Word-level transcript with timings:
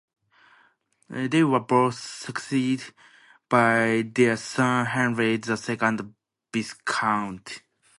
They 1.11 1.43
were 1.43 1.59
both 1.59 1.93
succeeded 1.99 2.91
by 3.47 4.09
their 4.15 4.35
son 4.35 4.87
Henry, 4.87 5.37
the 5.37 5.55
second 5.55 6.15
Viscount. 6.51 7.61